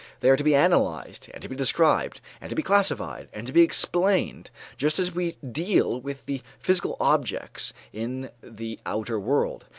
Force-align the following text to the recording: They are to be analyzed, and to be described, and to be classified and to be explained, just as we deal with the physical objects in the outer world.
They 0.21 0.31
are 0.31 0.35
to 0.35 0.43
be 0.43 0.55
analyzed, 0.55 1.29
and 1.31 1.43
to 1.43 1.47
be 1.47 1.55
described, 1.55 2.21
and 2.41 2.49
to 2.49 2.55
be 2.55 2.63
classified 2.63 3.29
and 3.33 3.45
to 3.45 3.53
be 3.53 3.61
explained, 3.61 4.49
just 4.75 4.97
as 4.97 5.13
we 5.13 5.33
deal 5.51 6.01
with 6.01 6.25
the 6.25 6.41
physical 6.57 6.97
objects 6.99 7.71
in 7.93 8.31
the 8.41 8.79
outer 8.87 9.19
world. 9.19 9.65